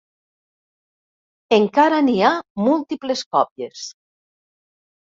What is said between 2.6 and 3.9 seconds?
múltiples còpies.